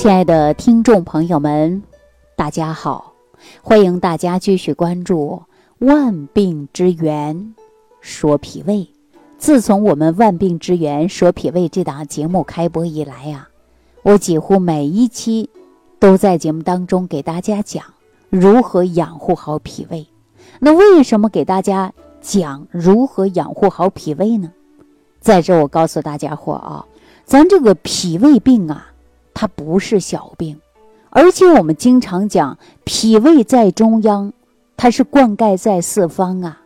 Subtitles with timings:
[0.00, 1.82] 亲爱的听众朋友们，
[2.34, 3.12] 大家好！
[3.60, 5.42] 欢迎大家继续关注
[5.86, 7.54] 《万病之源
[8.00, 8.76] 说脾胃》。
[9.36, 13.46] 自从我们《万病之源说脾胃》这档节目开播以来呀，
[14.02, 15.50] 我几乎每一期
[15.98, 17.84] 都在节目当中给大家讲
[18.30, 20.06] 如何养护好脾胃。
[20.60, 21.92] 那为什么给大家
[22.22, 24.50] 讲如何养护好脾胃呢？
[25.20, 26.86] 在这，我告诉大家伙啊，
[27.26, 28.86] 咱这个脾胃病啊。
[29.40, 30.60] 它不是小病，
[31.08, 34.34] 而且我们经常讲脾胃在中央，
[34.76, 36.60] 它是灌溉在四方啊。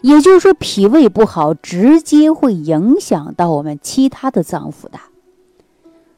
[0.00, 5.00] 也就是说，脾胃不好，直接会影响到我们其他的脏腑的。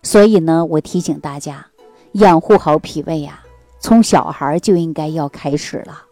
[0.03, 1.69] 所以呢，我提醒大家，
[2.13, 3.41] 养护好脾胃呀，
[3.81, 6.03] 从小孩就应该要开始了。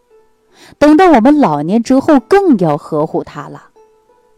[0.79, 3.65] 等到我们老年之后，更要呵护它了，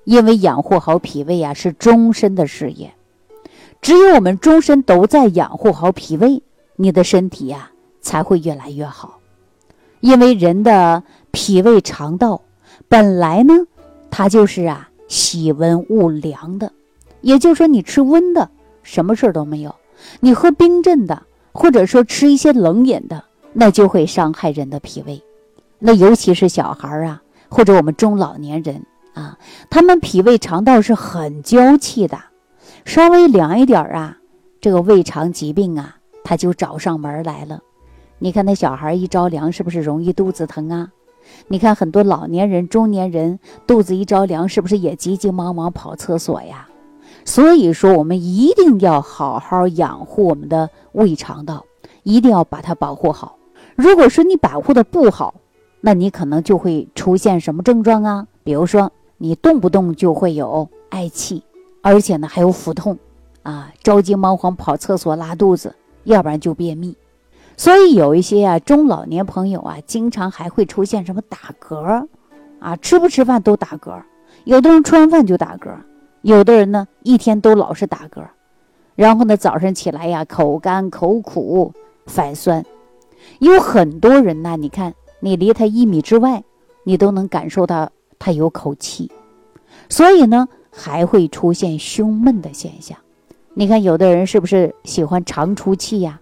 [0.04, 2.94] 因为养护好脾胃呀，是终身的事业。
[3.82, 6.42] 只有我们终身都在养护好脾胃，
[6.76, 9.20] 你的身体呀才会越来越好。
[10.00, 12.42] 因为人的脾胃肠道
[12.88, 13.54] 本来呢，
[14.12, 16.72] 它就是啊喜温恶凉的，
[17.22, 18.50] 也就是说你吃温的
[18.84, 19.74] 什么事儿都没有，
[20.20, 25.24] 你喝冰镇的或者说吃一些冷饮的，那就会伤害人的脾胃。
[25.80, 29.38] 那尤其是小孩儿啊，或者我们中老年人啊，
[29.70, 32.20] 他们脾胃肠道是很娇气的。
[32.88, 34.18] 稍微凉一点儿啊，
[34.62, 37.60] 这个胃肠疾病啊，它就找上门来了。
[38.18, 40.90] 你看那小孩一着凉，是不是容易肚子疼啊？
[41.50, 46.70] 你看很多老年人、中年人肚子一着凉，是不是也急急忙忙跑厕所呀？
[47.26, 51.66] 所以说，我们一定要好好养护我们的胃肠道，
[52.04, 53.38] 一定要把它保护好。
[53.76, 55.34] 如果说你保护的不好，
[55.82, 58.28] 那你可能就会出现什么症状啊？
[58.46, 61.44] 比如说，你动不动就会有嗳气。
[61.90, 62.98] 而且呢，还有腹痛，
[63.44, 66.98] 啊，着急忙慌跑厕所拉肚子，要不然就便秘。
[67.56, 72.06] 所以有一些啊中老年朋友啊，经常还会出现什么打嗝，
[72.60, 74.02] 啊，吃不吃饭都打嗝。
[74.44, 75.70] 有的人吃完饭就打嗝，
[76.24, 78.22] 有的人呢一天都老是打嗝。
[78.96, 81.72] 然后呢，早上起来呀，口干口苦
[82.06, 82.66] 反酸。
[83.40, 86.44] 有很多人呢，你看你离他一米之外，
[86.84, 87.90] 你都能感受到
[88.20, 89.10] 他有口气。
[89.88, 90.50] 所以呢。
[90.80, 92.96] 还会出现胸闷的现象，
[93.56, 96.22] 你看有的人是不是喜欢长出气呀？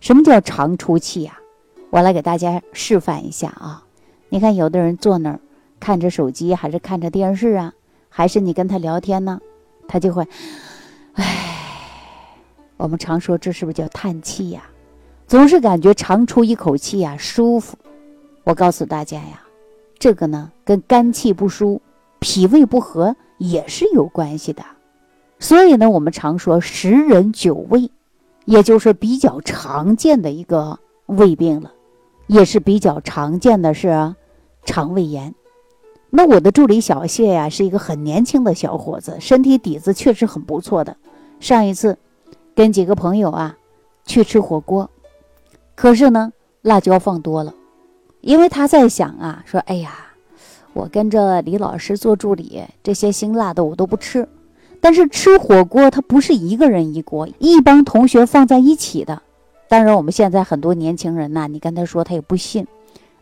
[0.00, 1.38] 什么叫长出气呀？
[1.90, 3.84] 我来给大家示范一下啊！
[4.30, 5.38] 你看有的人坐那儿
[5.78, 7.74] 看着手机，还是看着电视啊，
[8.08, 9.38] 还是你跟他聊天呢，
[9.86, 10.26] 他就会，
[11.12, 12.34] 唉，
[12.78, 14.64] 我们常说这是不是叫叹气呀？
[15.26, 17.76] 总是感觉长出一口气呀舒服。
[18.44, 19.42] 我告诉大家呀，
[19.98, 21.80] 这个呢跟肝气不舒、
[22.24, 23.14] 脾胃不和。
[23.36, 24.62] 也是有关系的，
[25.40, 27.90] 所以呢，我们常说十人九胃，
[28.44, 31.72] 也就是比较常见的一个胃病了，
[32.28, 34.14] 也是比较常见的是
[34.64, 35.34] 肠胃炎。
[36.10, 40.96] 那我的助理小谢呀，是一个很年轻的小伙子，身体底子确实很不错的。
[41.40, 41.98] 上一次
[42.54, 43.58] 跟几个朋友啊
[44.06, 44.88] 去吃火锅，
[45.74, 47.52] 可是呢辣椒放多了，
[48.20, 50.03] 因为他在想啊，说哎呀。
[50.74, 54.28] 我跟着李老师做助理，这些辛辣的我都不吃。
[54.80, 59.22] 但是吃火锅，它不是一个人一锅，一帮同学放在一起的。
[59.66, 62.66] 当然，我们现在很多年轻人呐，你跟他说他也不信。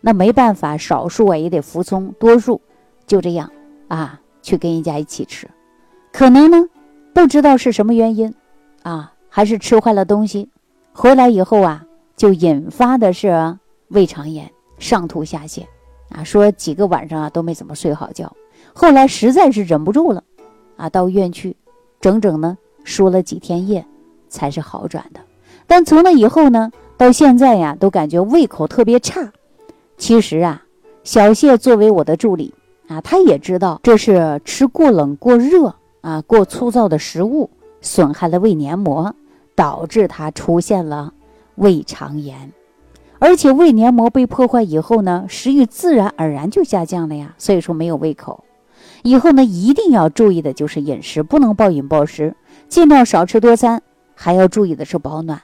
[0.01, 2.59] 那没办法，少数啊也得服从多数，
[3.07, 3.49] 就这样
[3.87, 5.47] 啊去跟人家一起吃。
[6.11, 6.67] 可能呢，
[7.13, 8.33] 不知道是什么原因
[8.81, 10.49] 啊，还是吃坏了东西，
[10.91, 11.85] 回来以后啊
[12.17, 15.63] 就引发的是胃肠炎，上吐下泻。
[16.13, 18.31] 啊，说几个晚上啊都没怎么睡好觉，
[18.73, 20.23] 后来实在是忍不住了，
[20.77, 21.55] 啊，到医院去，
[21.99, 23.83] 整整呢输了几天液，
[24.29, 25.19] 才是好转的。
[25.65, 29.31] 但从那以后呢，到现在呀，都感觉胃口特别差。
[29.97, 30.63] 其实啊，
[31.03, 32.53] 小谢作为我的助理
[32.87, 37.49] 啊，他也知道这是吃过冷、过热啊、过粗糙的食物，
[37.81, 39.15] 损害了胃黏膜，
[39.55, 41.13] 导致他出现了
[41.55, 42.51] 胃肠炎。
[43.23, 47.33] 而且胃黏膜被破坏以后呢，食欲自然而然就下降了呀。
[47.37, 48.43] 所以说没有胃口，
[49.01, 52.35] 以后呢一定要注意的就是饮食，不能暴饮暴食，
[52.67, 53.81] 尽量少吃多餐，
[54.13, 55.41] 还要注意的是保暖。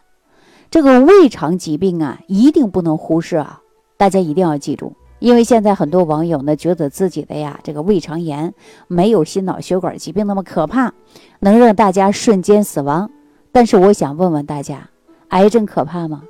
[0.69, 3.61] 这个胃肠疾病啊，一定不能忽视啊！
[3.95, 8.53] 大家一定要记住，因为现在很多网友呢觉得自己的呀这个胃肠炎
[8.89, 10.93] 没有心脑血管疾病那么可怕，
[11.39, 13.09] 能让大家瞬间死亡。
[13.53, 14.89] 但是我想问问大家，
[15.29, 16.23] 癌症可怕吗？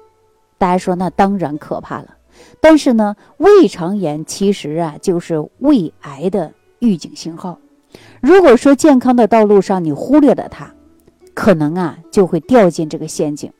[0.60, 2.18] 大家说那当然可怕了，
[2.62, 7.58] 但是呢，胃肠炎其实啊就是胃癌的预警信号。
[8.22, 10.72] 如果说健康的道路上你忽略了它，
[11.34, 13.52] 可能啊就会掉进这个陷阱。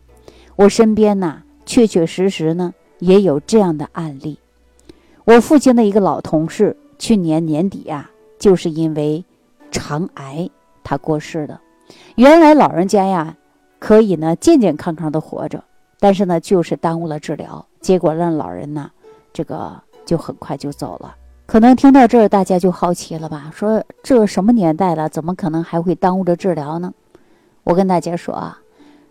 [0.56, 4.38] 我身边呢，确确实实呢也有这样的案例。
[5.24, 9.24] 我父亲的一个老同事，去年年底啊，就是因为
[9.72, 10.50] 肠癌
[10.84, 11.60] 他过世的。
[12.16, 13.38] 原来老人家呀，
[13.80, 15.64] 可以呢健健康康的活着，
[16.00, 18.90] 但是呢就是耽误了治疗，结果让老人呢
[19.34, 21.16] 这个就很快就走了。
[21.46, 23.52] 可能听到这儿，大家就好奇了吧？
[23.54, 26.94] 说这什么年代了，怎么可能还会耽误着治疗呢？
[27.64, 28.60] 我跟大家说啊，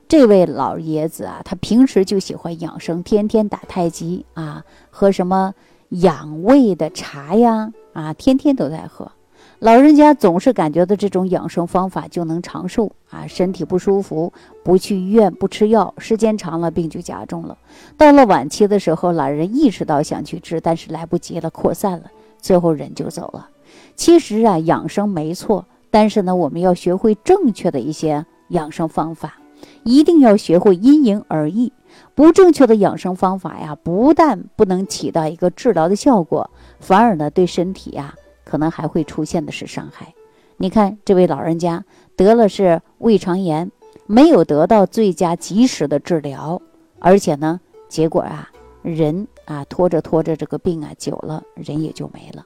[0.07, 5.53] 这位老爷子啊，他平时就喜欢养生，天天打太极啊，喝什么
[5.89, 9.11] 养胃的茶呀，啊，天天都在喝。
[9.61, 14.33] 老人家总是感觉到这种养生方法就能长寿啊，身体不舒服
[14.63, 17.59] 不去医院不吃药，时间长了病就加重了。
[17.97, 22.05] 到了晚期的时候，老人意识到想去治，但是来不及了，扩散了。
[22.41, 23.49] 最后人就走了。
[23.97, 29.39] 其实啊，养生没错，但是呢，我们要学会正确的一些养生方法，
[29.83, 31.73] 一定要学会因人而异。
[32.15, 38.15] 不正确的养生方法呀，不但不能起到一个治疗的效果，反而呢，对身体呀，
[38.49, 40.15] 可能还会出现的是伤害。
[40.57, 41.85] 你看这位老人家
[42.17, 43.71] 得了是胃肠炎，
[44.07, 46.63] 没有得到最佳及时的治疗，
[46.99, 48.51] 而且呢，结果啊，
[48.83, 49.29] 人。
[49.45, 52.45] 啊，拖着拖着这个病啊，久了人也就没了。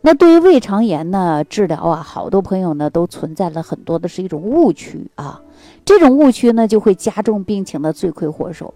[0.00, 5.42] 那对于胃肠炎呢，治疗啊，好多朋友呢都存在了很多的是一种误区啊。
[5.84, 8.72] 这种误区呢，就会加重病情的罪魁祸首。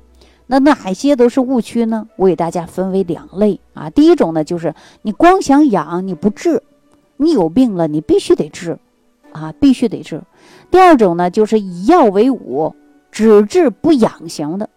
[0.51, 2.09] 那哪些都是误区呢？
[2.17, 3.89] 我给大家分为两类啊。
[3.89, 6.61] 第一种呢，就是你光想养你不治，
[7.19, 8.77] 你有病了你必须得治，
[9.31, 10.21] 啊，必须得治。
[10.69, 12.75] 第二种呢，就是以药为伍，
[13.13, 14.69] 只治不养型的。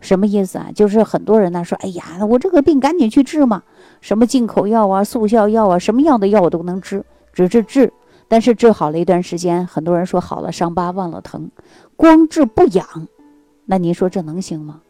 [0.00, 0.70] 什么意思啊？
[0.74, 3.62] 就是很多人呢说，哎呀，我这个病赶紧去治嘛，
[4.00, 7.92] 什么进口药啊、速效药啊，什么样的药我都能治，只治治。
[8.26, 11.50] 但是治好了一段时间，很多人说好了，伤疤忘了疼，
[11.94, 13.06] 光治不养，
[13.64, 14.80] 那您说这能行吗？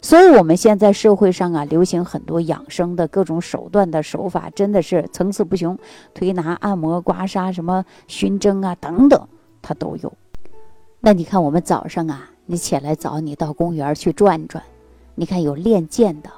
[0.00, 5.78] 所以我们现在社会上啊，流行很多养生的各种手段的手法，真的是层次不穷，
[6.14, 9.28] 推拿、按摩、刮痧、什么熏蒸啊等等，
[9.60, 10.12] 它都有。
[11.00, 12.30] 那你看我们早上啊。
[12.50, 14.64] 你起来早，你到公园去转转，
[15.14, 16.30] 你看有练剑的，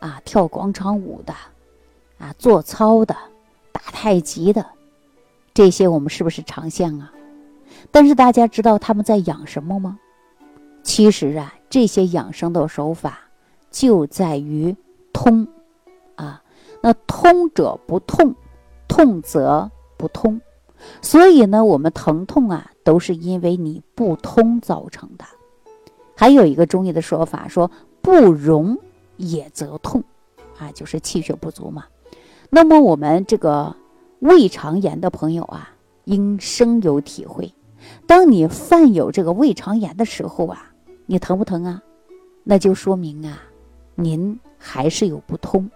[0.00, 1.32] 啊，跳广场舞的，
[2.18, 3.14] 啊，做操的，
[3.70, 4.66] 打太极的，
[5.54, 7.12] 这些我们是不是常见啊？
[7.92, 10.00] 但是大家知道他们在养什么吗？
[10.82, 13.20] 其实啊，这些养生的手法
[13.70, 14.74] 就在于
[15.12, 15.46] 通，
[16.14, 16.42] 啊，
[16.80, 18.34] 那通者不痛，
[18.88, 20.40] 痛则不通，
[21.02, 25.24] 所以呢，我们疼痛啊，都是因为你不通造成的。
[26.14, 27.70] 还有一个中医的说法，说
[28.00, 28.78] 不荣
[29.16, 30.02] 也则痛，
[30.58, 31.84] 啊，就是气血不足嘛。
[32.48, 33.74] 那么我们这个
[34.20, 35.74] 胃肠炎的朋友啊，
[36.04, 37.52] 应深有体会。
[38.06, 40.72] 当你犯有这个胃肠炎的时候啊，
[41.06, 41.82] 你疼不疼啊？
[42.44, 43.38] 那就说明啊，
[43.94, 45.70] 您还是有不通。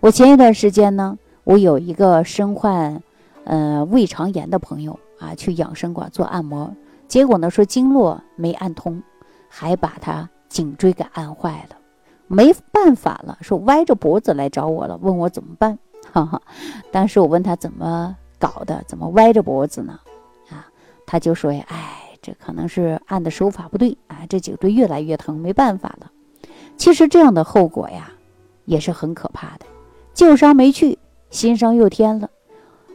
[0.00, 3.02] 我前一段时间呢，我有一个身患
[3.44, 6.74] 呃胃肠炎的朋友啊，去养生馆做按摩，
[7.06, 9.02] 结果呢说经络没按通。
[9.52, 11.76] 还把他颈椎给按坏了，
[12.28, 15.76] 没办法了，说歪着脖子来找我了，问我怎么办。
[16.12, 16.40] 哈哈，
[16.92, 19.98] 当时我问他怎么搞的，怎么歪着脖子呢？
[20.50, 20.70] 啊，
[21.04, 26.10] 他就说呀，哎，这可能是按的手法不对啊，这颈椎越来越疼，没办法了。
[26.76, 28.12] 其实这样的后果呀，
[28.64, 29.66] 也是很可怕的，
[30.14, 30.98] 旧伤没去，
[31.30, 32.30] 新伤又添了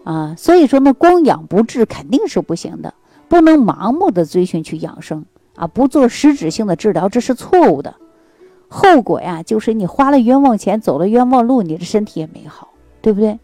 [0.04, 0.36] 啊。
[0.38, 2.94] 所以说呢，光养不治肯定是不行的，
[3.28, 5.26] 不能盲目的追寻去养生。
[5.58, 7.96] 啊，不做实质性的治疗，这是错误的，
[8.68, 13.40] 后果呀，就是你花了冤枉钱，走了冤枉路，你的身体也没好，对不对？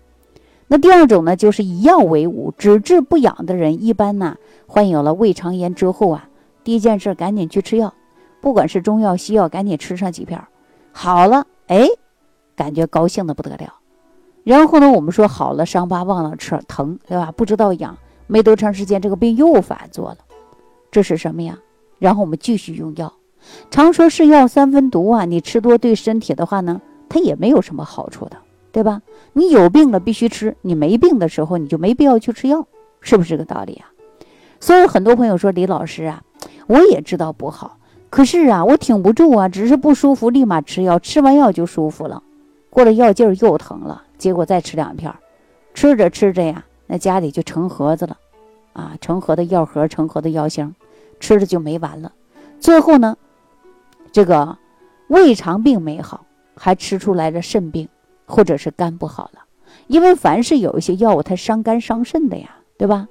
[0.67, 4.35] 那第二种呢，就是以药为伍，只治不养的人，一般呢，
[4.71, 6.29] 患有了胃肠炎之后啊，
[6.63, 7.93] 第一件事赶紧去吃药，
[8.39, 10.41] 不管是中药西药，赶紧吃上几片，
[10.93, 11.85] 好了，哎，
[12.55, 13.73] 感觉高兴的不得了。
[14.45, 17.33] 然后呢，我们说好了，伤疤忘了吃，疼，对吧？
[17.33, 17.97] 不知道痒，
[18.27, 20.19] 没多长时间，这个病又发作了，
[20.89, 21.59] 这是什么呀？
[21.99, 23.11] 然后我们继续用药，
[23.69, 28.37] 常说是药三分毒啊，你吃多对身体的话呢，它也没有什么好处的，
[28.71, 29.01] 对吧？
[29.33, 32.65] 你有病了必须吃，你没病的时候你就没必要去吃药，
[33.01, 33.91] 是不是这个道理啊？
[34.61, 36.23] 所以很多朋友说李老师啊，
[36.67, 37.77] 我也知道不好，
[38.09, 42.23] 可是啊，我挺不住啊，只是不舒服，立马吃药，吃完药就舒服了，
[42.69, 45.13] 过了药劲儿又疼了，结果再吃两片，
[45.73, 48.17] 吃着吃着呀，那家里就成盒子了，
[48.71, 50.73] 啊，成盒的药盒，成盒的药箱。
[51.19, 52.11] 吃了就没完了，
[52.59, 53.15] 最后呢，
[54.11, 54.57] 这个
[55.07, 56.25] 胃肠病没好，
[56.55, 57.87] 还吃出来了肾病，
[58.25, 59.41] 或者是肝不好了。
[59.85, 63.07] 因为凡是有一些药物，它伤肝伤肾的呀，对吧？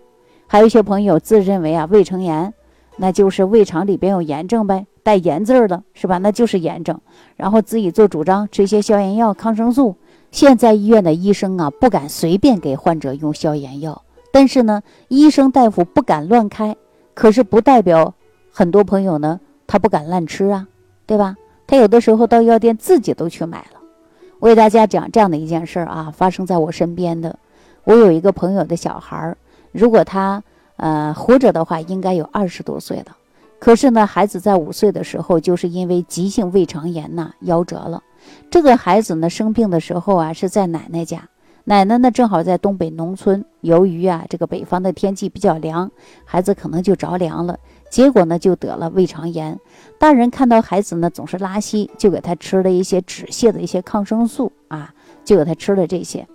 [0.53, 2.53] 还有一些朋友自认为啊胃肠炎
[2.97, 6.19] 那就是胃肠里边有炎症呗，带炎字儿的是吧？
[6.19, 7.01] 那就是炎症。
[7.37, 9.95] 然后自己做主张吃一些消炎药、抗生素。
[10.33, 14.03] 现在医院的医生啊，不敢随便给患者用消炎药，
[14.33, 16.75] 但是呢，医生大夫不敢乱开，
[17.15, 18.13] 可是不代表
[18.51, 19.39] 很多朋友呢，
[19.69, 20.67] 他不敢乱吃啊，
[21.07, 21.37] 对吧？
[21.69, 23.81] 他有的时候到药店自己都去买了。
[24.41, 27.39] 我给大家讲这样的一件事儿啊，发生在我身边的。
[27.85, 29.37] 我有一个朋友的小孩儿，
[29.73, 30.43] 如果他
[30.77, 33.17] 呃活着的话，应该有二十多岁了。
[33.59, 38.03] 可是呢，孩子在五岁的时候，就是因为急性胃肠炎呐，夭折了。
[38.51, 41.29] 这个孩子呢，生病的时候啊，是在奶奶家。
[41.65, 43.45] 奶奶呢，正好在东北农村。
[43.61, 45.91] 由于啊，这个北方的天气比较凉，
[46.25, 47.59] 孩子可能就着凉了。
[47.91, 49.61] 结果呢，就得了胃肠炎。
[49.99, 56.27] 大人看到孩子呢总是拉稀，就给他吃了一些止泻的一些抗生素啊，就给他吃了这些，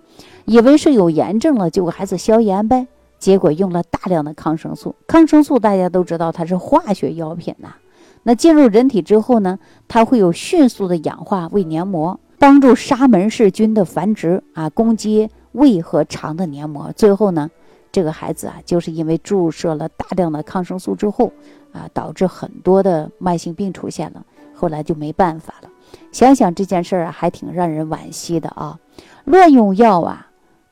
[0.44, 2.86] 以为是有炎症了，就给孩子消炎呗。
[3.26, 4.94] 结果用了大量的抗生素。
[5.08, 7.74] 抗生素大家都知道，它是化学药品呐。
[8.22, 16.92] 那进入人体之后呢，它会有迅速的氧化胃黏膜，帮助沙门氏菌的繁殖啊，攻击胃和肠的黏膜。
[16.94, 17.50] 最后呢，
[17.90, 21.32] 这个孩子啊，就是因为注射了大量的抗生素之后
[21.72, 25.68] 啊，导致很多的慢性病出现了，后来就没办法了。
[26.12, 28.78] 想想这件事儿啊，还挺让人惋惜的啊。
[29.24, 30.28] 乱用药啊，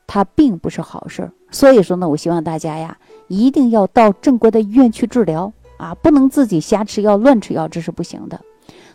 [0.07, 1.31] 它并不是好事儿。
[1.51, 2.97] 所以说呢，我希望大家呀，
[3.27, 5.53] 一定要到正规的医院去治疗。
[5.77, 8.39] 啊，不能自己瞎吃药、乱吃药，这是不行的。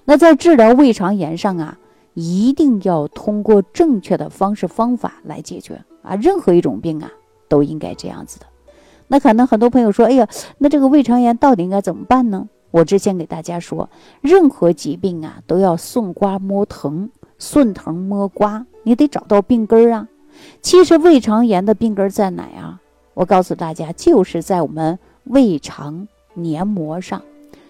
[0.07, 1.77] 那在治疗胃肠炎上啊，
[2.15, 6.15] 一定要通过正确的方式方法来解决啊。
[6.15, 7.13] 任何一种病啊，
[7.49, 8.47] 都应该这样子的。
[9.09, 10.27] 那可能很多朋友说，哎呀，
[10.57, 12.49] 那这个胃肠炎到底应该怎么办呢？
[12.71, 13.91] 我之前给大家说，
[14.23, 20.09] 任何疾病啊，都要顺瓜摸藤，顺藤摸瓜，你得找到病根儿啊。
[20.63, 22.81] 其实胃肠炎的病根在哪啊？
[23.15, 26.09] 我告诉大家，就是在我们胃肠。
[26.35, 27.21] 黏膜上，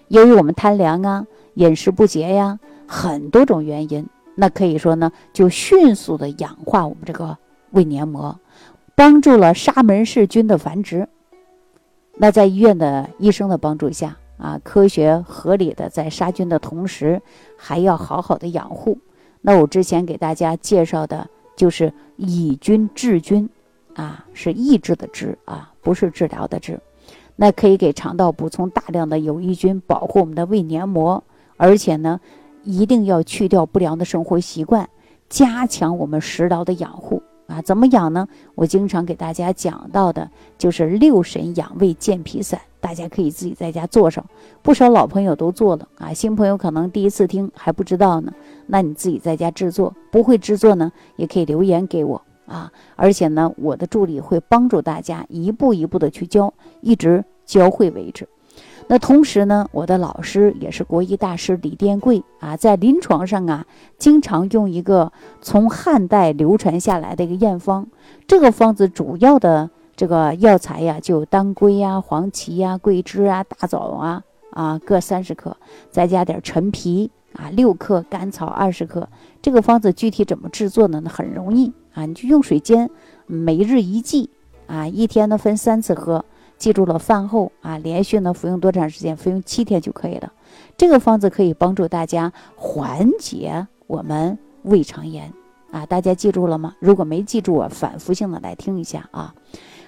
[0.09, 7.39] 由于我们贪凉啊、饮食不节呀，很多种原因，那可以说呢，就迅速的氧化我们这个
[7.71, 8.39] 胃黏膜，
[8.95, 11.09] 帮助了沙门氏菌的繁殖。
[12.19, 17.23] 那在医院的医生的帮助下啊，科学合理的在杀菌的同时，
[17.57, 18.99] 还要好好的养护。
[19.41, 21.27] 那我之前给大家介绍的
[21.61, 23.47] 就是以菌治菌，
[23.93, 26.81] 啊，是抑制的治啊，不是治疗的治。
[27.37, 31.23] 那可以给肠道补充大量的有益菌，保护我们的胃黏膜，
[31.59, 32.19] 而且呢，
[32.65, 34.89] 一定要去掉不良的生活习惯，
[35.29, 37.20] 加强我们食疗的养护
[37.51, 37.61] 啊。
[37.61, 38.29] 怎么养呢？
[38.55, 44.25] 我经常给大家讲到的就是六神养胃健脾散，大家可以自己在家做上。
[44.63, 48.33] 不少老朋友都做了啊，新朋友可能第一次听还不知道呢。
[48.67, 52.73] 那你自己在家制作，不会制作呢，也可以留言给我啊。
[52.97, 57.25] 而且呢，我的助理会帮助大家一步一步的去教，一直。
[57.47, 58.29] 教会为止。
[58.93, 63.65] 那同时呢，我的老师也是国医大师李殿贵啊，在临床上啊，
[63.99, 67.87] 经常用一个从汉代流传下来的一个验方。
[68.27, 75.57] 这个方子主要的这个药材呀，就当归呀、黄芪呀、桂枝啊、大枣啊啊各三十克，
[75.93, 79.09] 再加点陈皮啊六克，甘草二十克。
[79.41, 81.01] 这个方子具体怎么制作呢？
[81.05, 82.91] 那很容易啊，你就用水煎，
[83.27, 84.31] 每日一剂
[84.67, 86.25] 啊，一天呢分三次喝。
[86.61, 89.17] 记住了，饭后啊，连续呢服用多长时间？
[89.17, 90.31] 服用七天就可以了。
[90.77, 95.33] 这个方子可以帮助大家缓解我们胃肠炎
[95.71, 96.77] 啊，大家记住了吗？
[96.79, 99.35] 如果没记住啊，反复性的来听一下啊。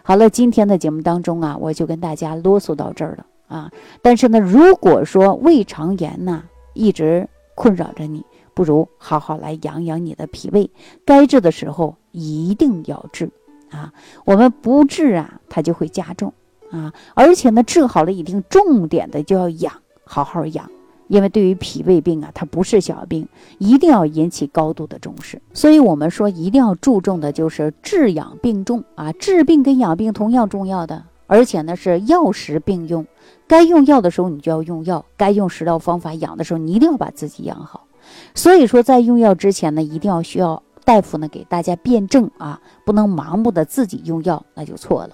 [0.02, 3.70] 好了，今天的节目当中啊，我就跟大家啰嗦到这儿了啊。
[4.00, 8.24] 但是呢，如果说胃肠炎呢一直困扰着你，
[8.54, 10.70] 不如好好来养养你的脾胃，
[11.04, 13.30] 该治的时候一定要治
[13.70, 13.92] 啊。
[14.24, 16.32] 我们不治啊，它就会加重。
[16.72, 19.72] 啊，而且呢，治好了一定重点的就要养，
[20.04, 20.68] 好好养，
[21.06, 25.40] 因为对于脾胃病啊，它不是小病，一定要引起高度的重视。
[25.52, 33.06] 所以，我们说一定要注重的就是治养并重啊，治病跟养病同样重要的，而且呢是药食并用，
[33.46, 37.86] 该用药的时候你就要用药，该用食疗方法养的时候，你一定要把自己养好。
[38.34, 45.10] 所以说，在用药之前呢，一定要需要大夫呢给大家辩证啊，不能盲目的自己用药，那就错了。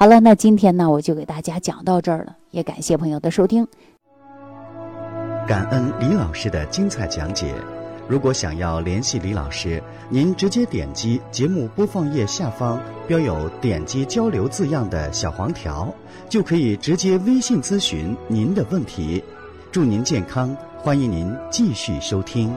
[0.00, 3.66] 好了，那今天呢，我就给大家讲到这儿了，也感谢朋友的收听。
[5.44, 7.52] 感恩李老师的精彩讲解。
[8.06, 15.92] 如果想要联系李老师，您直接点击节目播放页下方标有“点击交流”字样的小黄条，
[16.28, 19.20] 就可以直接微信咨询您的问题。
[19.72, 22.56] 祝您健康，欢迎您继续收听。